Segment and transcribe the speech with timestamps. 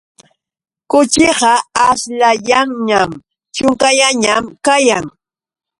[0.91, 1.53] Kuchiqa
[1.87, 3.09] aśhllayanñam,
[3.55, 5.05] ćhunkallañam kayan.